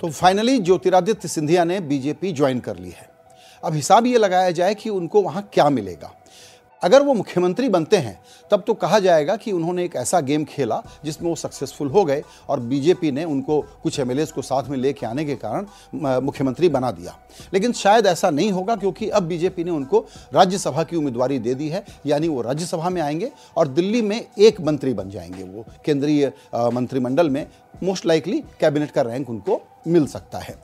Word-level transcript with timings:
तो 0.00 0.10
फाइनली 0.10 0.58
ज्योतिरादित्य 0.58 1.28
सिंधिया 1.28 1.64
ने 1.64 1.80
BJP 1.80 2.32
join 2.32 2.60
कर 2.60 2.76
ली 2.76 2.90
है। 2.90 3.10
अब 3.64 3.74
हिसाब 3.74 4.06
ये 4.06 4.18
लगाया 4.18 4.50
जाए 4.50 4.74
कि 4.74 4.90
उनको 4.90 5.22
वहाँ 5.22 5.50
क्या 5.52 5.70
मिलेगा। 5.70 6.17
अगर 6.82 7.02
वो 7.02 7.14
मुख्यमंत्री 7.14 7.68
बनते 7.68 7.96
हैं, 7.96 8.20
तब 8.50 8.62
तो 8.66 8.74
कहा 8.74 8.98
जाएगा 8.98 9.36
कि 9.36 9.52
उन्होंने 9.52 9.84
एक 9.84 9.94
ऐसा 9.96 10.20
गेम 10.20 10.44
खेला 10.44 10.80
जिसमें 11.04 11.28
वो 11.28 11.34
सक्सेसफुल 11.36 11.88
हो 11.88 12.04
गए 12.04 12.22
और 12.48 12.60
बीजेपी 12.60 13.10
ने 13.12 13.24
उनको 13.24 13.60
कुछ 13.82 13.98
एम 14.00 14.14
को 14.24 14.42
साथ 14.42 14.68
में 14.68 14.76
लेके 14.78 15.06
आने 15.06 15.24
के 15.24 15.34
कारण 15.36 15.66
मुख्यमंत्री 16.20 16.68
बना 16.68 16.90
दिया। 16.90 17.16
लेकिन 17.54 17.72
शायद 17.72 18.06
ऐसा 18.06 18.30
नहीं 18.30 18.52
होगा 18.52 18.76
क्योंकि 18.76 19.08
अब 19.08 19.22
बीजेपी 19.22 19.64
ने 19.64 19.70
उनको 19.70 20.04
राज्यसभा 20.34 20.82
की 20.82 20.96
उम्मीदवारी 20.96 21.38
दे 21.38 21.54
दी 21.54 21.68
है, 21.68 21.84
यानी 22.06 22.28
वो 22.28 22.42
राज्यसभा 22.42 22.90
में 22.90 23.02
आएँगे 23.02 23.30
और 23.56 23.68
दिल्ली 23.68 24.02
में 24.02 24.24
एक 24.38 24.60
मंत्री 24.60 24.94
बन 24.94 25.10
जाएँगे 25.10 25.42
वो। 25.44 25.64
केंद्रीय 25.84 26.32
मंत्रिमंडल 26.54 27.30
में 27.30 27.46
मोस्ट 27.82 28.06
लाइकली 28.06 28.38
कैबिनेट 28.60 28.90
का 28.90 29.02
रैंक 29.02 29.30
उनको 29.30 29.60
मिल 29.86 30.06
सकता 30.06 30.38
है। 30.38 30.56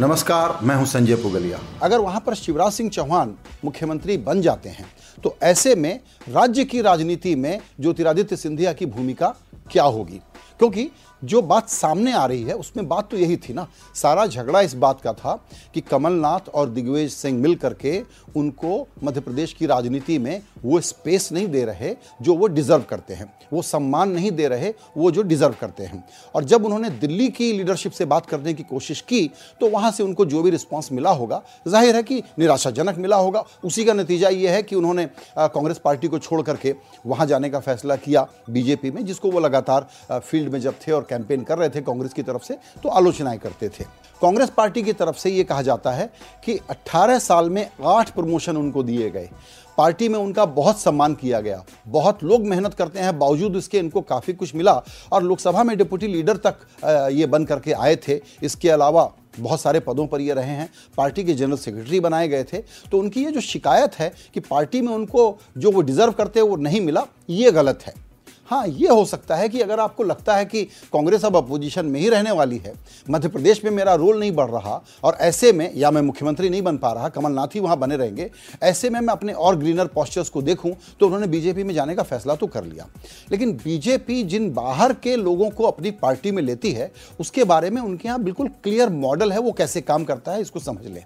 नमस्कार, 0.00 0.58
मैं 0.62 0.74
हूँ 0.76 0.84
संजय 0.86 1.14
पुगलिया। 1.14 1.58
अगर 1.82 1.98
वहाँ 1.98 2.20
पर 2.26 2.34
शिवराज 2.34 2.72
सिंह 2.72 2.90
चौहान 2.90 3.34
मुख्यमंत्री 3.64 4.16
बन 4.16 4.40
जाते 4.40 4.68
हैं 4.68 4.86
तो 5.24 5.34
ऐसे 5.42 5.74
में 5.74 6.00
राज्य 6.28 6.64
की 6.64 6.82
राजनीति 6.82 7.34
में 7.34 7.60
ज्योतिरादित्य 7.80 8.36
सिंधिया 8.36 8.72
की 8.72 8.86
भूमिका 8.86 9.34
क्या 9.72 9.84
होगी? 9.84 10.20
क्योंकि 10.58 10.88
जो 11.22 11.42
बात 11.42 11.68
सामने 11.68 12.12
आ 12.12 12.24
रही 12.26 12.42
है, 12.42 12.54
उसमें 12.54 12.86
बात 12.88 13.10
तो 13.10 13.16
यही 13.16 13.36
थी 13.38 13.54
ना। 13.54 13.66
सारा 13.94 14.26
झगड़ा 14.26 14.60
इस 14.60 14.74
बात 14.76 15.00
का 15.00 15.12
था 15.12 15.34
कि 15.74 15.80
कमलनाथ 15.82 16.48
और 16.50 16.68
दिग्विजय 16.68 17.08
सिंह 17.08 17.40
मिल 17.40 17.54
करके 17.56 18.00
उनको 18.36 18.86
मध्य 19.04 19.20
प्रदेश 19.20 19.52
की 19.52 19.66
राजनीति 19.66 20.18
में 20.18 20.40
वो 20.64 20.80
स्पेस 20.82 21.30
नहीं 21.32 21.46
दे 21.48 21.64
रहे 21.64 21.94
जो 22.22 22.34
वो 22.34 22.46
डिजर्व 22.48 22.82
करते 22.82 23.14
हैं। 23.14 23.32
वो 23.52 23.62
सम्मान 23.62 24.10
नहीं 24.10 24.30
दे 24.32 24.48
रहे, 24.48 24.72
वो 24.96 25.10
जो 25.10 25.22
डिजर्व 25.22 25.54
करते 25.60 25.84
हैं। 25.84 26.02
और 26.34 26.44
जब 26.44 26.64
उन्होंने 26.64 26.90
दिल्ली 26.92 27.28
की 27.28 27.52
लीडरशिप 27.52 27.92
से 27.92 28.04
बात 28.04 28.26
करने 28.26 28.54
की 28.54 28.62
कोशिश 28.64 29.00
की 29.02 29.30
तो 29.60 29.68
वहाँ 29.70 29.90
से 29.90 30.02
उनको 30.02 30.24
जो 30.26 30.42
भी 30.42 30.50
रिस्पॉन्स 30.50 30.90
मिला 30.92 31.10
होगा, 31.10 31.42
ज़ाहिर 31.68 31.96
है 31.96 32.02
कि 32.02 32.22
निराशाजनक 32.38 32.98
मिला 32.98 33.16
होगा। 33.16 33.44
उसी 33.64 33.84
का 33.84 33.92
नतीजा 33.94 34.28
ये 34.28 34.48
है 34.48 34.62
कि 34.62 34.76
उन्होंने 34.76 35.06
कांग्रेस 35.38 35.78
पार्टी 35.78 36.08
को 36.08 36.18
छोड़ 36.18 36.42
करके 36.42 36.74
वहाँ 37.06 37.26
जाने 37.26 37.50
का 37.50 37.60
फैसला 37.60 37.96
किया 37.98 38.26
बीजेपी 38.50 38.90
में, 38.90 39.04
जिसको 39.04 39.30
वो 39.30 39.40
लगातार 39.40 39.88
फ़ील्ड 40.12 40.52
में 40.52 40.60
जब 40.60 40.74
थे 40.78 40.92
और 40.92 41.06
कैंपेन 41.08 41.42
कर 41.42 41.58
रहे 41.58 41.68
थे 41.68 41.80
कांग्रेस 41.80 42.12
की 42.12 42.22
तरफ़ 42.22 42.42
से 42.42 42.58
तो 42.82 42.88
आलोचनाएँ 42.88 43.38
करते 43.38 43.68
थे। 43.68 43.84
कांग्रेस 44.22 44.50
पार्टी 44.50 44.82
की 44.82 44.92
तरफ़ 44.92 45.16
से 45.16 45.30
ये 45.30 45.44
कहा 45.44 45.62
जाता 45.62 45.90
है 45.90 46.10
कि 46.44 46.58
18 46.70 47.18
साल 47.18 47.50
में 47.50 47.68
आठ 47.86 48.10
प्रमोशन 48.10 48.56
उनको 48.56 48.82
दिए 48.82 49.10
गए। 49.10 49.28
पार्टी 49.78 50.08
में 50.08 50.18
उनका 50.18 50.44
बहुत 50.46 50.78
सम्मान 50.80 51.14
किया 51.14 51.40
गया। 51.40 51.62
बहुत 51.88 52.22
लोग 52.24 52.46
मेहनत 52.46 52.74
करते 52.74 52.98
हैं, 52.98 53.18
बावजूद 53.18 53.56
इसके 53.56 53.78
इनको 53.78 54.00
काफ़ी 54.00 54.32
कुछ 54.32 54.54
मिला। 54.54 54.82
और 55.12 55.22
लोकसभा 55.22 55.62
में 55.62 55.76
डिप्टी 55.78 56.06
लीडर 56.06 56.36
तक 56.36 56.66
ये 57.12 57.26
बन 57.26 57.44
करके 57.44 57.72
आए 57.72 57.96
थे। 58.08 58.20
इसके 58.42 58.70
अलावा 58.70 59.10
बहुत 59.38 59.60
सारे 59.60 59.80
पदों 59.80 60.06
पर 60.06 60.20
ये 60.20 60.34
रहे 60.34 60.50
हैं। 60.50 60.68
पार्टी 60.96 61.24
के 61.24 61.34
जनरल 61.34 61.56
सेक्रेटरी 61.56 62.00
बनाए 62.00 62.28
गए 62.28 62.44
थे। 62.44 62.58
तो 62.90 62.98
उनकी 62.98 63.24
ये 63.24 63.30
जो 63.30 63.40
शिकायत 63.40 63.94
है 63.94 64.12
कि 64.34 64.40
पार्टी 64.40 64.80
में 64.80 64.92
उनको 64.92 65.38
जो 65.58 65.70
वो 65.70 65.80
डिज़र्व 65.80 66.12
करते 66.12 66.40
हैं, 66.40 66.46
वो 66.46 66.56
नहीं 66.56 66.80
मिला, 66.80 67.06
ये 67.30 67.50
गलत 67.50 67.82
है। 67.82 68.07
हाँ 68.48 68.66
ये 68.66 68.88
हो 68.88 69.04
सकता 69.04 69.36
है 69.36 69.48
कि 69.48 69.60
अगर 69.60 69.80
आपको 69.80 70.04
लगता 70.04 70.34
है 70.36 70.44
कि 70.44 70.62
कांग्रेस 70.92 71.24
अब 71.24 71.36
अपोजिशन 71.36 71.86
में 71.86 71.98
ही 72.00 72.08
रहने 72.08 72.30
वाली 72.30 72.56
है, 72.58 72.72
मध्य 73.10 73.28
प्रदेश 73.28 73.62
में 73.64 73.70
मेरा 73.70 73.94
रोल 73.94 74.20
नहीं 74.20 74.32
बढ़ 74.32 74.50
रहा 74.50 74.80
और 75.04 75.16
ऐसे 75.20 75.52
में, 75.52 75.70
या 75.74 75.90
मैं 75.90 76.02
मुख्यमंत्री 76.02 76.48
नहीं 76.48 76.62
बन 76.62 76.76
पा 76.76 76.92
रहा, 76.92 77.08
कमलनाथ 77.08 77.54
ही 77.54 77.60
वहाँ 77.60 77.76
बने 77.78 77.96
रहेंगे, 77.96 78.30
ऐसे 78.62 78.90
में 78.90 79.00
मैं 79.00 79.12
अपने 79.12 79.32
और 79.32 79.56
ग्रीनर 79.56 79.86
पॉस्चर्स 79.86 80.28
को 80.28 80.42
देखूँ 80.42 80.74
तो 81.00 81.06
उन्होंने 81.06 81.26
बीजेपी 81.26 81.64
में 81.64 81.74
जाने 81.74 81.94
का 81.94 82.02
फैसला 82.02 82.34
तो 82.34 82.46
कर 82.46 82.64
लिया। 82.64 82.86
लेकिन 83.30 83.52
बीजेपी 83.54 84.22
जिन 84.24 84.52
बाहर 84.54 84.92
के 84.94 85.16
लोगों 85.16 85.50
को 85.50 85.64
अपनी 85.64 85.90
पार्टी 85.92 86.30
में 86.30 86.42
लेती 86.42 86.72
है, 86.72 86.90
उसके 87.20 87.44
बारे 87.44 87.70
में 87.70 87.82
उनके 87.82 88.08
यहाँ 88.08 88.22
बिल्कुल 88.22 88.48
क्लियर 88.64 88.88
मॉडल 88.90 89.32
है, 89.32 89.38
वो 89.38 89.52
कैसे 89.52 89.80
काम 89.80 90.04
करता 90.04 90.32
है, 90.32 90.40
इसको 90.40 90.60
समझ 90.60 90.86
लें। 90.86 91.04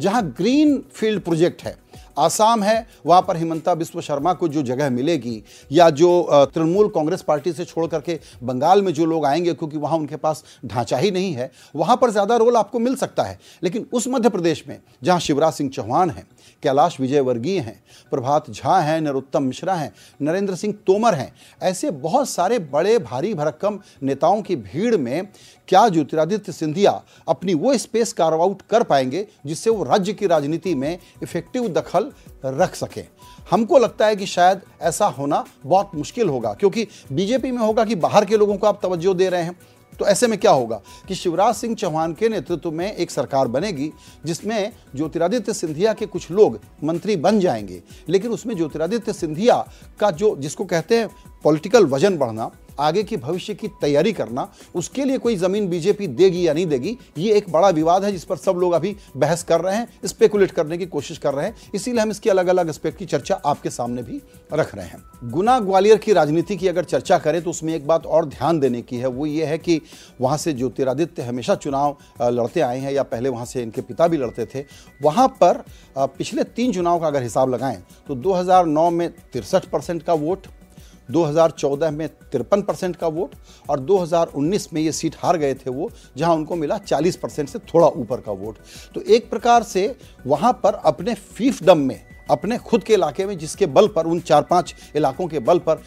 जहाँ 0.00 0.26
ग्रीन 0.38 0.82
फ़ील्ड 0.94 1.22
प्रोजेक्ट 1.22 1.62
है 1.62 1.76
आसाम 2.16 2.62
है, 2.62 2.86
वहाँ 3.06 3.22
पर 3.22 3.36
हिमंता 3.36 3.74
बिस्व 3.74 4.00
शर्मा 4.00 4.32
को 4.34 4.48
जो 4.48 4.62
जगह 4.62 4.90
मिलेगी 4.90 5.42
या 5.70 5.88
जो 5.90 6.48
तृणमूल 6.54 6.88
कांग्रेस 6.88 7.22
पार्टी 7.22 7.52
से 7.52 7.64
छोड़ 7.64 7.86
करके 7.86 8.18
बंगाल 8.42 8.82
में 8.82 8.92
जो 8.94 9.04
लोग 9.04 9.26
आएँगे, 9.26 9.54
क्योंकि 9.54 9.78
वहाँ 9.78 9.98
उनके 9.98 10.16
पास 10.16 10.44
ढांचा 10.66 10.96
ही 10.96 11.10
नहीं 11.10 11.32
है, 11.32 11.50
वहाँ 11.76 11.96
पर 11.96 12.10
ज़्यादा 12.10 12.36
रोल 12.36 12.56
आपको 12.56 12.78
मिल 12.78 12.96
सकता 12.96 13.22
है। 13.22 13.38
लेकिन 13.62 13.86
उस 13.92 14.08
मध्य 14.08 14.28
प्रदेश 14.28 14.64
में, 14.68 14.78
जहाँ 15.02 15.20
शिवराज 15.20 15.52
सिंह 15.52 15.70
चौहान 15.70 16.10
हैं, 16.10 16.26
कैलाश 16.62 16.98
विजयवर्गीय 17.00 17.58
हैं, 17.58 17.82
प्रभात 18.12 18.50
झा 18.50 18.78
हैं, 18.78 19.00
नरोत्तम 19.00 19.42
मिश्रा 19.42 19.74
हैं, 19.74 19.92
नरेंद्र 20.20 20.54
सिंह 20.54 20.74
तोमर 20.86 21.14
हैं, 21.14 21.32
ऐसे 21.62 21.90
बहुत 21.90 22.28
सारे 22.28 22.58
बड़े 22.58 22.98
भारी 23.00 23.32
भरक्कम 23.34 23.78
नेताओं 24.02 24.42
की 24.42 24.56
भीड़ 24.56 24.96
में 24.96 25.26
क्या 25.68 25.88
ज्योतिरादित्य 25.88 26.52
सिंधिया 26.52 26.90
अपनी 27.28 27.54
वो 27.54 27.76
स्पेस 27.78 28.12
कार्व 28.12 28.42
आउट 28.42 28.62
कर 28.70 28.82
पाएँगे, 28.82 29.26
जिससे 29.46 29.70
वो 29.70 29.84
राज्य 29.84 30.12
की 30.12 30.26
राजनीति 30.26 30.74
में 30.74 30.98
इफ़ेक्टिव 31.22 31.68
दखल 31.70 32.03
रख 32.44 32.74
सकें। 32.74 33.06
हमको 33.50 33.78
लगता 33.78 34.06
है 34.06 34.16
कि 34.16 34.26
शायद 34.26 34.60
ऐसा 34.80 35.06
होना 35.06 35.44
बहुत 35.66 35.90
मुश्किल 35.94 36.28
होगा, 36.28 36.52
क्योंकि 36.54 36.86
बीजेपी 37.12 37.50
में 37.50 37.58
होगा 37.58 37.84
कि 37.84 37.94
बाहर 37.94 38.24
के 38.24 38.36
लोगों 38.36 38.56
को 38.56 38.66
आप 38.66 38.80
तवज्जो 38.82 39.14
दे 39.14 39.28
रहे 39.28 39.42
हैं। 39.42 39.58
तो 39.92 40.06
ऐसे 40.06 40.26
में 40.26 40.38
क्या 40.38 40.50
होगा 40.50 40.80
कि 41.08 41.14
शिवराज 41.14 41.54
सिंह 41.54 41.74
चौहान 41.74 42.12
के 42.12 42.28
नेतृत्व 42.28 42.70
में 42.70 42.92
एक 42.92 43.10
सरकार 43.10 43.48
बनेगी, 43.48 43.90
जिसमें 44.26 44.72
ज्योतिरादित्य 44.96 45.52
सिंधिया 45.52 45.92
के 45.92 46.06
कुछ 46.06 46.30
लोग 46.30 46.58
मंत्री 46.84 47.16
बन 47.16 47.40
जाएँगे। 47.40 47.82
लेकिन 48.08 48.30
उसमें 48.30 48.56
ज्योतिरादित्य 48.56 49.12
सिंधिया 49.12 49.56
का 50.00 50.10
जो, 50.10 50.34
जिसको 50.36 50.64
कहते 50.64 50.98
हैं 50.98 51.08
पॉलिटिकल 51.44 51.86
वज़न 51.86 52.18
बढ़ना 52.18 52.50
आगे 52.78 53.02
की 53.02 53.16
भविष्य 53.16 53.54
की 53.54 53.68
तैयारी 53.80 54.12
करना, 54.12 54.48
उसके 54.74 55.04
लिए 55.04 55.18
कोई 55.18 55.36
ज़मीन 55.36 55.68
बीजेपी 55.68 56.06
देगी 56.08 56.46
या 56.46 56.52
नहीं 56.54 56.66
देगी, 56.66 56.96
ये 57.18 57.34
एक 57.34 57.50
बड़ा 57.52 57.68
विवाद 57.70 58.04
है 58.04 58.12
जिस 58.12 58.24
पर 58.24 58.36
सब 58.36 58.56
लोग 58.56 58.72
अभी 58.72 58.94
बहस 59.16 59.42
कर 59.42 59.60
रहे 59.60 59.76
हैं 59.76 60.06
स्पेकुलेट 60.06 60.50
करने 60.50 60.78
की 60.78 60.86
कोशिश 60.86 61.18
कर 61.18 61.34
रहे 61.34 61.46
हैं। 61.46 61.56
इसीलिए 61.74 62.00
हम 62.00 62.10
इसकी 62.10 62.30
अलग 62.30 62.46
अलग 62.46 62.68
एस्पेक्ट 62.68 62.98
की 62.98 63.06
चर्चा 63.06 63.40
आपके 63.46 63.70
सामने 63.70 64.02
भी 64.02 64.20
रख 64.52 64.74
रहे 64.74 64.86
हैं। 64.86 65.02
गुना 65.24 65.58
ग्वालियर 65.60 65.98
की 65.98 66.12
राजनीति 66.12 66.56
की 66.56 66.68
अगर 66.68 66.84
चर्चा 66.84 67.18
करें 67.18 67.42
तो 67.42 67.50
उसमें 67.50 67.74
एक 67.74 67.86
बात 67.86 68.06
और 68.06 68.24
ध्यान 68.26 68.60
देने 68.60 68.82
की 68.82 68.96
है, 68.96 69.06
वो 69.06 69.26
ये 69.26 69.44
है 69.44 69.58
कि 69.58 69.80
वहाँ 70.20 70.36
से 70.38 70.52
ज्योतिरादित्य 70.52 71.22
हमेशा 71.22 71.54
चुनाव 71.56 71.96
लड़ते 72.22 72.60
आए 72.60 72.78
हैं, 72.78 72.92
या 72.92 73.02
पहले 73.04 73.28
वहाँ 73.28 73.44
से 73.44 73.62
इनके 73.62 73.80
पिता 73.82 74.08
भी 74.08 74.16
लड़ते 74.16 74.46
थे। 74.46 74.64
वहाँ 75.02 75.28
पर 75.42 75.62
पिछले 75.98 76.44
तीन 76.46 76.72
चुनाव 76.72 77.00
का 77.00 77.06
अगर 77.06 77.22
हिसाब 77.22 77.50
लगाएँ 77.50 77.82
तो 78.08 78.14
2009 78.16 78.90
में 78.90 79.08
तिरसठ 79.32 79.64
परसेंट 79.64 80.02
का 80.02 80.12
वोट 80.14 80.46
2014 81.10 81.90
में 81.90 82.08
तिरपन 82.08 82.62
परसेंट 82.62 82.96
का 82.96 83.06
वोट 83.06 83.34
और 83.70 83.80
2019 83.80 84.72
में 84.72 84.80
ये 84.82 84.92
सीट 84.92 85.16
हार 85.18 85.36
गए 85.36 85.54
थे 85.54 85.70
वो, 85.70 85.90
जहाँ 86.16 86.34
उनको 86.34 86.56
मिला 86.56 86.78
40 86.78 87.16
परसेंट 87.16 87.48
से 87.48 87.58
थोड़ा 87.58 87.86
ऊपर 87.86 88.20
का 88.20 88.32
वोट। 88.32 88.58
तो 88.94 89.00
एक 89.00 89.30
प्रकार 89.30 89.62
से 89.62 89.96
वहाँ 90.26 90.52
पर 90.62 90.74
अपने 90.74 91.14
फीफ 91.14 91.54
फीफडम 91.54 91.78
में 91.78 92.13
अपने 92.30 92.58
खुद 92.58 92.84
के 92.84 92.94
इलाके 92.94 93.26
में, 93.26 93.36
जिसके 93.38 93.66
बल 93.66 93.88
पर, 93.88 94.06
उन 94.06 94.20
चार 94.20 94.42
पाँच 94.42 94.74
इलाकों 94.96 95.26
के 95.26 95.38
बल 95.40 95.58
पर 95.68 95.82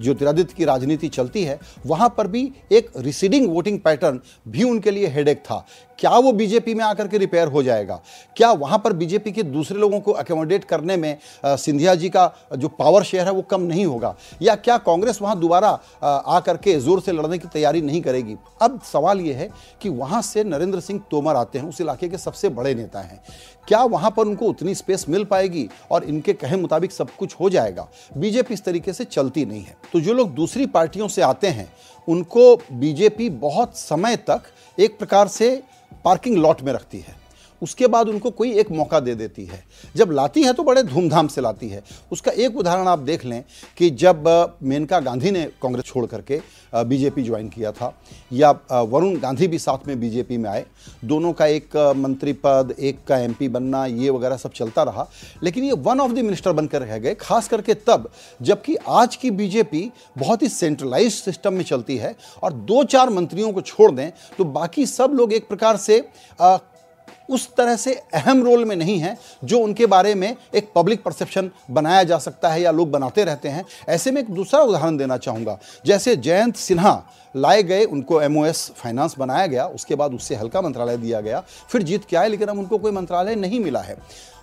ज्योतिरादित्य 0.00 0.54
की 0.56 0.64
राजनीति 0.64 1.08
चलती 1.08 1.42
है, 1.44 1.58
वहाँ 1.86 2.14
पर 2.18 2.26
भी 2.26 2.50
एक 2.72 2.90
रिसीडिंग 2.96 3.48
वोटिंग 3.48 3.80
पैटर्न 3.80 4.20
भी 4.48 4.62
उनके 4.62 4.90
लिए 4.90 5.06
हेडेक 5.08 5.38
था। 5.40 5.64
क्या 5.98 6.10
वो 6.10 6.30
बीजेपी 6.32 6.72
में 6.74 6.84
आकर 6.84 7.08
के 7.08 7.18
रिपेयर 7.18 7.48
हो 7.48 7.62
जाएगा? 7.62 8.00
क्या 8.36 8.50
वहाँ 8.52 8.78
पर 8.78 8.92
बीजेपी 8.92 9.30
के 9.32 9.42
दूसरे 9.42 9.78
लोगों 9.78 10.00
को 10.00 10.12
अकोमोडेट 10.12 10.64
करने 10.64 10.96
में 10.96 11.18
सिंधिया 11.44 11.94
जी 11.94 12.08
का 12.08 12.32
जो 12.54 12.68
पावर 12.68 13.02
शेयर 13.02 13.26
है, 13.26 13.32
वो 13.32 13.42
कम 13.42 13.60
नहीं 13.62 13.86
होगा? 13.86 14.14
या 14.42 14.54
क्या 14.56 14.76
कांग्रेस 14.78 15.18
वहाँ 15.22 15.38
दोबारा 15.40 15.68
आकर 16.02 16.56
के 16.56 16.78
ज़ोर 16.80 17.00
से 17.00 17.12
लड़ने 17.12 17.38
की 17.38 17.48
तैयारी 17.48 17.82
नहीं 17.82 18.00
करेगी? 18.02 18.36
अब 18.62 18.80
सवाल 18.84 19.20
ये 19.20 19.32
है 19.32 19.48
कि 19.82 19.88
वहाँ 19.88 20.22
से 20.22 20.44
नरेंद्र 20.44 20.80
सिंह 20.80 21.00
तोमर 21.10 21.36
आते 21.36 21.58
हैं, 21.58 21.68
उस 21.68 21.80
इलाके 21.80 22.08
के 22.08 22.18
सबसे 22.18 22.48
बड़े 22.50 22.74
नेता 22.74 23.00
हैं। 23.00 23.22
क्या 23.68 23.82
वहाँ 23.84 24.10
पर 24.10 24.26
उनको 24.26 24.46
उतनी 24.46 24.74
स्पेस 24.74 25.08
मिल 25.08 25.24
पाएगी 25.26 25.68
और 25.90 26.04
इनके 26.04 26.32
कहे 26.32 26.56
मुताबिक 26.56 26.92
सब 26.92 27.10
कुछ 27.10 27.34
हो 27.40 27.50
जाएगा। 27.50 27.88
बीजेपी 28.16 28.54
इस 28.54 28.64
तरीके 28.64 28.92
से 28.92 29.04
चलती 29.04 29.44
नहीं 29.44 29.62
है। 29.62 29.76
तो 29.92 30.00
जो 30.00 30.12
लोग 30.12 30.34
दूसरी 30.34 30.66
पार्टियों 30.66 31.08
से 31.08 31.22
आते 31.22 31.46
हैं, 31.46 31.68
उनको 32.08 32.56
बीजेपी 32.56 33.28
बहुत 33.30 33.76
समय 33.76 34.16
तक 34.16 34.42
एक 34.78 34.98
प्रकार 34.98 35.28
से 35.28 35.62
पार्किंग 36.04 36.36
लॉट 36.36 36.62
में 36.62 36.72
रखती 36.72 36.98
है। 36.98 37.25
उसके 37.62 37.86
बाद 37.86 38.08
उनको 38.08 38.30
कोई 38.30 38.52
एक 38.52 38.70
मौका 38.70 39.00
दे 39.00 39.14
देती 39.14 39.44
है। 39.46 39.62
जब 39.96 40.10
लाती 40.10 40.42
है 40.42 40.52
तो 40.52 40.62
बड़े 40.62 40.82
धूमधाम 40.82 41.28
से 41.28 41.40
लाती 41.40 41.68
है। 41.68 41.82
उसका 42.12 42.32
एक 42.32 42.56
उदाहरण 42.58 42.88
आप 42.88 42.98
देख 42.98 43.24
लें 43.24 43.42
कि 43.78 43.90
जब 43.92 44.24
मेनका 44.62 45.00
गांधी 45.00 45.30
ने 45.30 45.44
कांग्रेस 45.62 45.84
छोड़ 45.84 46.04
करके 46.06 46.40
बीजेपी 46.74 47.22
ज्वाइन 47.22 47.48
किया 47.48 47.72
था, 47.72 47.92
या 48.32 48.50
वरुण 48.72 49.16
गांधी 49.18 49.46
भी 49.46 49.58
साथ 49.58 49.86
में 49.88 49.98
बीजेपी 50.00 50.36
में 50.36 50.48
आए, 50.50 50.64
दोनों 51.04 51.32
का 51.32 51.46
एक 51.46 51.76
मंत्री 51.96 52.32
पद, 52.34 52.74
एक 52.78 52.98
का 53.08 53.18
एमपी 53.18 53.48
बनना, 53.48 53.84
ये 53.86 54.10
वगैरह 54.10 54.36
सब 54.36 54.52
चलता 54.52 54.82
रहा। 54.82 55.08
लेकिन 55.42 55.64
ये 55.64 55.72
वन 55.72 56.00
ऑफ़ 56.00 56.12
द 56.12 56.18
मिनिस्टर 56.18 56.52
बनकर 56.52 56.82
रह 56.82 56.98
गए, 56.98 57.14
खास 57.14 57.48
करके 57.48 57.74
तब, 57.76 58.10
जबकि 58.42 58.76
आज 58.88 59.16
की 59.16 59.30
बीजेपी 59.32 59.90
बहुत 60.18 60.42
ही 60.42 60.48
सेंट्रलाइज 60.48 61.12
सिस्टम 61.14 61.54
में 61.54 61.64
चलती 61.64 61.96
है 61.96 62.14
और 62.42 62.52
दो 62.52 62.82
चार 62.84 63.10
मंत्रियों 63.10 63.52
को 63.52 63.60
छोड़ 63.62 63.90
दें 63.92 64.10
तो 64.38 64.44
बाकी 64.46 64.86
सब 64.86 65.12
लोग 65.14 65.32
एक 65.32 65.48
प्रकार 65.48 65.76
से 65.78 65.98
उस 67.28 67.48
तरह 67.56 67.76
से 67.76 67.94
अहम 68.14 68.42
रोल 68.44 68.64
में 68.64 68.74
नहीं 68.76 68.98
है 68.98 69.16
जो 69.44 69.58
उनके 69.58 69.86
बारे 69.86 70.14
में 70.14 70.34
एक 70.54 70.70
पब्लिक 70.74 71.02
परसेप्शन 71.02 71.50
बनाया 71.70 72.02
जा 72.02 72.18
सकता 72.18 72.48
है 72.48 72.60
या 72.62 72.70
लोग 72.70 72.90
बनाते 72.90 73.24
रहते 73.24 73.48
हैं। 73.48 73.64
ऐसे 73.88 74.10
में 74.10 74.20
एक 74.20 74.30
दूसरा 74.30 74.60
उदाहरण 74.60 74.96
देना 74.96 75.16
चाहूँगा। 75.18 75.58
जैसे 75.86 76.16
जयंत 76.16 76.56
सिन्हा 76.56 77.02
लाए 77.34 77.62
गए, 77.62 77.84
उनको 77.84 78.20
एमओएस 78.22 78.70
फाइनेंस 78.76 79.14
बनाया 79.18 79.46
गया, 79.46 79.66
उसके 79.66 79.94
बाद 79.94 80.14
उससे 80.14 80.34
हल्का 80.34 80.60
मंत्रालय 80.60 80.96
दिया 80.96 81.20
गया, 81.20 81.42
फिर 81.70 81.82
जीत 81.82 82.04
के 82.04 82.16
आए, 82.16 82.28
लेकिन 82.28 82.48
अब 82.48 82.58
उनको 82.58 82.78
कोई 82.78 82.92
मंत्रालय 82.92 83.34
नहीं 83.34 83.60
मिला 83.60 83.80
है। 83.80 83.96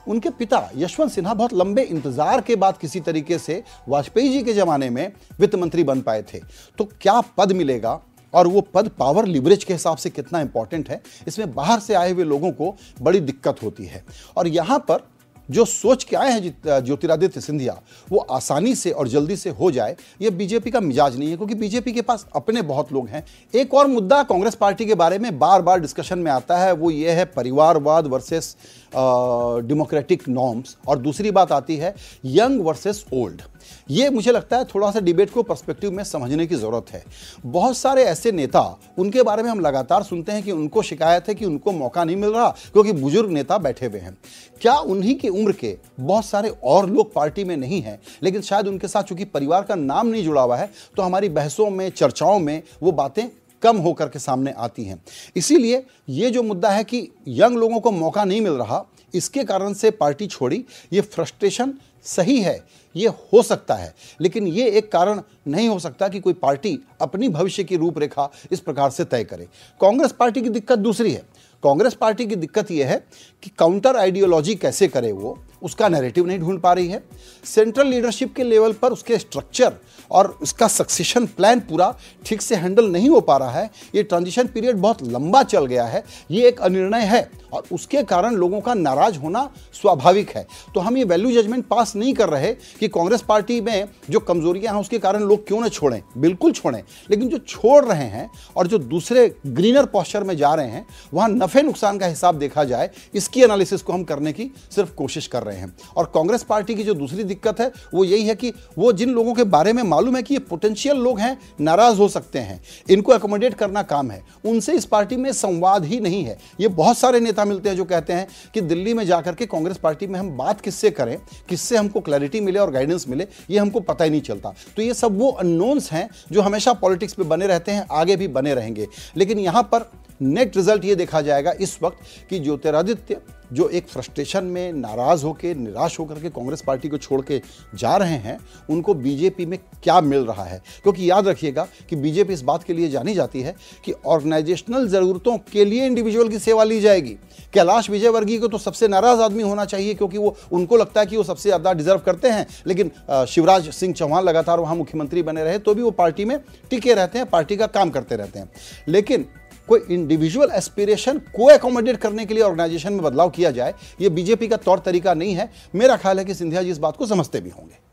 उनके 0.07 0.29
पिता 0.29 0.69
यशवंत 0.75 1.11
सिन्हा 1.11 1.33
बहुत 1.33 1.53
लंबे 1.53 1.81
इंतज़ार 1.81 2.41
के 2.41 2.55
बाद 2.55 2.77
किसी 2.77 2.99
तरीके 2.99 3.37
से 3.37 3.61
वाजपेयी 3.89 4.29
जी 4.29 4.41
के 4.43 4.53
जमाने 4.53 4.89
में 4.89 5.11
वित्त 5.39 5.55
मंत्री 5.55 5.83
बन 5.83 6.01
पाए 6.01 6.23
थे। 6.23 6.39
तो 6.79 6.85
क्या 7.01 7.19
पद 7.37 7.51
मिलेगा? 7.51 7.99
और 8.33 8.47
वो 8.47 8.61
पद 8.73 8.89
पावर 8.99 9.25
लिवरेज 9.27 9.63
के 9.63 9.73
हिसाब 9.73 9.97
से 9.97 10.09
कितना 10.09 10.41
इंपॉर्टेंट 10.41 10.89
है, 10.89 11.01
इसमें 11.27 11.53
बाहर 11.53 11.79
से 11.79 11.93
आए 11.93 12.11
हुए 12.11 12.23
लोगों 12.25 12.51
को 12.51 12.75
बड़ी 13.01 13.19
दिक्कत 13.21 13.63
होती 13.63 13.85
है। 13.85 14.03
और 14.37 14.47
यहाँ 14.49 14.79
पर 14.81 15.11
जो 15.49 15.63
सोच 15.65 16.03
के 16.03 16.15
आए 16.15 16.31
हैं 16.31 16.81
ज्योतिरादित्य 16.81 17.41
सिंधिया, 17.41 17.73
वो 18.09 18.19
आसानी 18.31 18.73
से 18.75 18.91
और 18.91 19.07
जल्दी 19.07 19.35
से 19.35 19.49
हो 19.51 19.71
जाए, 19.71 19.95
ये 20.21 20.29
बीजेपी 20.31 20.71
का 20.71 20.79
मिजाज 20.79 21.17
नहीं 21.17 21.29
है, 21.29 21.37
क्योंकि 21.37 21.55
बीजेपी 21.55 21.91
के 21.93 22.01
पास 22.01 22.25
अपने 22.35 22.61
बहुत 22.61 22.93
लोग 22.93 23.07
हैं। 23.07 23.23
एक 23.53 23.73
और 23.73 23.87
मुद्दा 23.87 24.21
कांग्रेस 24.23 24.55
पार्टी 24.55 24.85
के 24.85 24.95
बारे 24.95 25.17
में 25.19 25.37
बार 25.39 25.61
बार 25.61 25.79
डिस्कशन 25.79 26.19
में 26.19 26.31
आता 26.31 26.57
है, 26.57 26.71
वो 26.73 26.91
ये 26.91 27.11
है 27.11 27.25
परिवारवाद 27.27 28.07
वर्सेस 28.07 28.55
डेमोक्रेटिक 28.93 30.27
नॉर्म्स 30.29 30.77
और 30.87 30.99
दूसरी 30.99 31.31
बात 31.31 31.51
आती 31.51 31.75
है 31.77 31.93
यंग 32.25 32.61
वर्सेस 32.61 33.05
ओल्ड 33.13 33.41
ये 33.89 34.09
मुझे 34.09 34.31
लगता 34.31 34.57
है 34.57 34.65
थोड़ा 34.65 34.91
सा 34.91 34.99
डिबेट 34.99 35.29
को 35.29 35.43
पर्सपेक्टिव 35.43 35.91
में 35.91 36.03
समझने 36.03 36.47
की 36.47 36.55
ज़रूरत 36.55 36.91
है। 36.91 37.03
बहुत 37.45 37.77
सारे 37.77 38.03
ऐसे 38.03 38.31
नेता, 38.31 38.61
उनके 38.97 39.23
बारे 39.23 39.43
में 39.43 39.49
हम 39.49 39.59
लगातार 39.59 40.03
सुनते 40.03 40.31
हैं 40.31 40.43
कि 40.43 40.51
उनको 40.51 40.81
शिकायत 40.83 41.27
है 41.29 41.35
कि 41.35 41.45
उनको 41.45 41.71
मौका 41.71 42.03
नहीं 42.03 42.15
मिल 42.15 42.29
रहा, 42.29 42.49
क्योंकि 42.73 42.91
बुज़ुर्ग 42.93 43.31
नेता 43.31 43.57
बैठे 43.59 43.85
हुए 43.85 43.99
हैं। 43.99 44.17
क्या 44.61 44.73
उन्हीं 44.73 45.15
की 45.15 45.29
उम्र 45.29 45.51
के 45.53 45.77
बहुत 45.99 46.25
सारे 46.25 46.49
और 46.63 46.89
लोग 46.89 47.13
पार्टी 47.13 47.43
में 47.43 47.55
नहीं 47.57 47.81
हैं, 47.81 47.99
लेकिन 48.23 48.41
शायद 48.41 48.67
उनके 48.67 48.87
साथ 48.87 49.03
चूँकि 49.03 49.25
परिवार 49.25 49.63
का 49.63 49.75
नाम 49.75 50.07
नहीं 50.07 50.23
जुड़ा 50.23 50.41
हुआ 50.41 50.57
है 50.57 50.69
तो 50.97 51.03
हमारी 51.03 51.29
बहसों 51.31 51.69
में, 51.69 51.89
चर्चाओं 51.89 52.39
में 52.39 52.61
वो 52.83 52.91
बातें 52.93 53.27
कम 53.61 53.77
होकर 53.77 54.07
के 54.07 54.19
सामने 54.19 54.51
आती 54.53 54.83
हैं। 54.83 55.01
इसीलिए 55.35 55.83
ये 56.09 56.29
जो 56.29 56.43
मुद्दा 56.43 56.69
है 56.69 56.83
कि 56.83 57.07
यंग 57.27 57.57
लोगों 57.57 57.79
को 57.79 57.91
मौका 57.91 58.23
नहीं 58.25 58.41
मिल 58.41 58.53
रहा 58.53 58.85
इसके 59.13 59.43
कारण 59.43 59.73
से 59.73 59.91
पार्टी 59.91 60.27
छोड़ी। 60.27 60.63
ये 60.93 61.01
फ्रस्ट्रेशन 61.01 61.73
सही 62.05 62.39
है, 62.41 62.63
ये 62.95 63.07
हो 63.07 63.41
सकता 63.43 63.75
है, 63.75 63.93
लेकिन 64.21 64.47
ये 64.47 64.69
एक 64.69 64.91
कारण 64.91 65.21
नहीं 65.47 65.67
हो 65.69 65.77
सकता 65.79 66.07
कि 66.07 66.19
कोई 66.19 66.33
पार्टी 66.33 66.77
अपनी 67.01 67.29
भविष्य 67.29 67.63
की 67.63 67.75
रूपरेखा 67.75 68.29
इस 68.51 68.59
प्रकार 68.59 68.89
से 68.89 69.03
तय 69.03 69.23
करे। 69.23 69.47
कांग्रेस 69.81 70.11
पार्टी 70.11 70.41
की 70.41 70.49
दिक्कत 70.49 70.79
दूसरी 70.79 71.11
है। 71.11 71.23
कांग्रेस 71.63 71.93
पार्टी 71.93 72.25
की 72.25 72.35
दिक्कत 72.35 72.71
यह 72.71 72.87
है 72.87 72.97
कि 73.43 73.51
काउंटर 73.59 73.95
आइडियोलॉजी 73.95 74.55
कैसे 74.55 74.87
करे 74.87 75.11
वो 75.11 75.37
उसका 75.63 75.87
नैरेटिव 75.89 76.25
नहीं 76.25 76.39
ढूंढ 76.39 76.59
पा 76.59 76.73
रही 76.73 76.87
है। 76.87 77.03
सेंट्रल 77.45 77.87
लीडरशिप 77.87 78.33
के 78.35 78.43
लेवल 78.43 78.73
पर 78.73 78.91
उसके 78.91 79.17
स्ट्रक्चर 79.17 79.73
और 80.11 80.27
उसका 80.41 80.67
सक्सेशन 80.67 81.25
प्लान 81.27 81.59
पूरा 81.59 81.93
ठीक 82.25 82.41
से 82.41 82.55
हैंडल 82.55 82.89
नहीं 82.89 83.09
हो 83.09 83.19
पा 83.21 83.37
रहा 83.37 83.51
है। 83.51 83.69
ये 83.95 84.03
ट्रांजिशन 84.03 84.47
पीरियड 84.47 84.75
बहुत 84.75 85.03
लंबा 85.03 85.43
चल 85.43 85.65
गया 85.65 85.85
है। 85.85 86.03
ये 86.31 86.47
एक 86.47 86.59
अनिर्णय 86.59 87.05
है 87.05 87.29
और 87.53 87.63
उसके 87.71 88.03
कारण 88.03 88.35
लोगों 88.35 88.61
का 88.61 88.73
नाराज़ 88.73 89.17
होना 89.17 89.49
स्वाभाविक 89.73 90.29
है। 90.29 90.45
तो 90.75 90.79
हम 90.79 90.97
ये 90.97 91.03
वैल्यू 91.03 91.31
जजमेंट 91.31 91.65
पास 91.65 91.95
नहीं 91.95 92.13
कर 92.13 92.29
रहे 92.29 92.53
कि 92.79 92.87
कांग्रेस 92.87 93.21
पार्टी 93.21 93.59
में 93.61 93.87
जो 94.09 94.19
कमजोरियाँ 94.19 94.73
हैं 94.73 94.81
उसके 94.81 94.99
कारण 94.99 95.23
लोग 95.23 95.47
क्यों 95.47 95.61
ना 95.61 95.67
छोड़ें। 95.67 96.01
बिल्कुल 96.17 96.51
छोड़ें। 96.51 96.81
लेकिन 97.11 97.29
जो 97.29 97.37
छोड़ 97.37 97.83
रहे 97.85 98.07
हैं 98.07 98.29
और 98.57 98.67
जो 98.67 98.77
दूसरे 98.77 99.27
ग्रीनर 99.47 99.85
पॉस्चर 99.85 100.23
में 100.23 100.35
जा 100.37 100.53
रहे 100.53 100.67
हैं, 100.67 100.85
वहाँ 101.13 101.29
नफे 101.29 101.61
नुकसान 101.61 101.97
का 101.97 102.05
हिसाब 102.05 102.35
देखा 102.35 102.63
जाए, 102.63 102.89
इसकी 103.13 103.41
एनालिसिस 103.41 103.81
को 103.81 103.93
हम 103.93 104.03
करने 104.03 104.33
की 104.33 104.49
सिर्फ़ 104.75 104.93
कोशिश 104.93 105.27
कर 105.27 105.43
रहे 105.53 105.61
हैं। 105.61 105.77
और 105.97 106.11
कांग्रेस 106.13 106.43
पार्टी 106.43 106.75
की 106.75 106.83
जो 106.83 106.93
दूसरी 106.93 107.23
दिक्कत 107.23 107.59
है, 107.59 107.71
वो 107.93 108.03
यही 108.03 108.25
है 108.25 108.35
कि 108.35 108.53
वो 108.77 108.93
जिन 108.93 109.09
लोगों 109.09 109.33
के 109.33 109.43
बारे 109.43 109.73
में 109.73 109.83
मालूम 109.83 110.15
है 110.15 110.23
कि 110.23 110.33
ये 110.33 110.39
पोटेंशियल 110.39 110.97
लोग 110.97 111.19
हैं, 111.19 111.37
नाराज़ 111.61 111.97
हो 111.97 112.07
सकते 112.07 112.39
हैं। 112.39 112.63
इनको 112.89 113.15
एकोमोडेट 113.15 113.53
करना 113.53 113.83
काम 113.83 114.11
है। 114.11 114.23
उनसे 114.45 114.73
इस 114.73 114.85
पार्टी 114.85 115.15
में 115.15 115.31
संवाद 115.33 115.85
ही 115.85 115.99
नहीं 115.99 116.23
है। 116.23 116.37
ये 116.59 116.67
बहुत 116.67 116.97
सारे 116.97 117.19
नेता 117.19 117.45
मिलते 117.45 117.69
हैं 117.69 117.75
जो 117.75 117.85
कहते 117.85 118.13
हैं 118.13 118.27
कि 118.53 118.61
दिल्ली 118.61 118.93
में 118.93 119.05
जाकर 119.05 119.35
के 119.35 119.45
कांग्रेस 119.45 119.77
पार्टी 119.77 120.07
में 120.07 120.19
हम 120.19 120.37
बात 120.37 120.61
किससे 120.61 120.89
करें, 120.89 121.17
किससे 121.49 121.77
हमको 121.77 121.99
क्लैरिटी 121.99 122.39
मिले 122.39 122.59
और 122.59 122.71
गाइडेंस 122.71 123.05
मिले, 123.09 123.27
ये 123.49 123.59
हमको 123.59 123.79
पता 123.79 124.03
ही 124.03 124.09
नहीं 124.09 124.21
चलता। 124.21 124.53
तो 124.75 124.81
ये 124.81 124.93
सब 124.93 125.19
वो 125.19 125.31
अननोन्स 125.31 125.91
हैं 125.91 126.09
जो 126.31 126.41
हमेशा 126.41 126.73
पॉलिटिक्स 126.73 127.13
पे 127.13 127.23
बने 127.23 127.47
रहते 127.47 127.71
हैं, 127.71 127.87
आगे 127.91 128.15
भी 128.15 128.27
बने 128.27 128.53
रहेंगे। 128.53 128.87
लेकिन 129.17 129.39
यहाँ 129.39 129.63
पर 129.63 129.91
नेट 130.21 130.57
रिज़ल्ट 130.57 130.85
ये 130.85 130.95
देखा 130.95 131.21
जाएगा 131.21 131.53
इस 131.61 131.77
वक्त 131.83 132.27
कि 132.29 132.39
ज्योतिरादित्य 132.39 133.21
जो 133.53 133.67
एक 133.69 133.87
फ्रस्ट्रेशन 133.87 134.43
में 134.43 134.71
नाराज़ 134.73 135.23
होकर 135.23 135.55
निराश 135.55 135.97
होकर 135.99 136.19
के 136.19 136.29
कांग्रेस 136.29 136.61
पार्टी 136.67 136.89
को 136.89 136.97
छोड़ 136.97 137.21
के 137.21 137.41
जा 137.75 137.95
रहे 137.97 138.15
हैं, 138.17 138.37
उनको 138.69 138.93
बीजेपी 138.93 139.45
में 139.45 139.57
क्या 139.83 139.99
मिल 140.01 140.25
रहा 140.25 140.43
है? 140.43 140.61
क्योंकि 140.83 141.09
याद 141.09 141.27
रखिएगा 141.27 141.67
कि 141.89 141.95
बीजेपी 141.95 142.33
इस 142.33 142.41
बात 142.41 142.63
के 142.63 142.73
लिए 142.73 142.89
जानी 142.89 143.13
जाती 143.13 143.41
है 143.41 143.55
कि 143.85 143.93
ऑर्गेनाइजेशनल 144.05 144.87
ज़रूरतों 144.87 145.37
के 145.51 145.65
लिए 145.65 145.85
इंडिविजुअल 145.85 146.29
की 146.29 146.39
सेवा 146.39 146.63
ली 146.63 146.79
जाएगी। 146.81 147.15
कैलाश 147.53 147.89
विजयवर्गीय 147.89 148.39
को 148.39 148.47
तो 148.47 148.57
सबसे 148.57 148.87
नाराज़ 148.87 149.21
आदमी 149.21 149.43
होना 149.43 149.65
चाहिए, 149.65 149.93
क्योंकि 149.93 150.17
वो, 150.17 150.35
उनको 150.51 150.77
लगता 150.77 151.01
है 151.01 151.07
कि 151.07 151.17
वो 151.17 151.23
सबसे 151.23 151.49
ज़्यादा 151.49 151.73
डिजर्व 151.73 151.99
करते 151.99 152.29
हैं। 152.29 152.47
लेकिन 152.67 152.91
शिवराज 153.27 153.69
सिंह 153.71 153.93
चौहान 153.93 154.23
लगातार 154.23 154.59
वहाँ 154.59 154.75
मुख्यमंत्री 154.75 155.23
बने 155.23 155.43
रहे 155.43 155.59
तो 155.59 155.73
भी 155.75 155.81
वो 155.81 155.91
पार्टी 155.93 156.25
में 156.25 156.39
टिके 156.69 156.93
रहते 156.93 157.19
हैं, 157.19 157.29
पार्टी 157.29 157.57
का 157.57 157.67
काम 157.67 157.89
करते 157.89 158.15
रहते 158.15 158.39
हैं। 158.39 158.51
लेकिन 158.87 159.25
कोई 159.67 159.81
इंडिविजुअल 159.89 160.51
एस्पिरेशन 160.51 161.17
को 161.35 161.49
एकोमोडेट 161.51 161.97
करने 161.97 162.25
के 162.25 162.33
लिए 162.33 162.43
ऑर्गेनाइजेशन 162.43 162.93
में 162.93 163.01
बदलाव 163.01 163.29
किया 163.29 163.51
जाए, 163.51 163.73
ये 164.01 164.09
बीजेपी 164.09 164.47
का 164.47 164.57
तौर 164.57 164.79
तरीका 164.79 165.13
नहीं 165.13 165.33
है। 165.33 165.49
मेरा 165.75 165.97
ख्याल 165.97 166.19
है 166.19 166.25
कि 166.25 166.33
सिंधिया 166.33 166.63
जी 166.63 166.71
इस 166.71 166.77
बात 166.77 166.97
को 166.97 167.05
समझते 167.05 167.41
भी 167.41 167.49
होंगे। 167.49 167.92